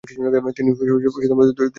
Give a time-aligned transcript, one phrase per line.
[0.57, 1.67] তিনি দুবার জেল খাটেন।